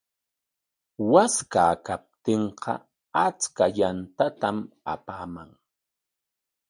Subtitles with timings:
[1.11, 2.73] Waskaa kaptinqa
[3.25, 4.57] achka yantatam
[4.93, 5.49] apaaman.